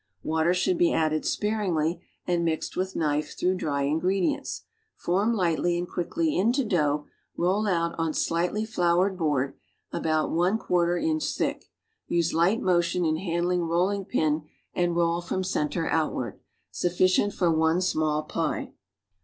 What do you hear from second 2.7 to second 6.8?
willi knife tliroiigli ilry inyieilients. Form liglitly and fpiickly into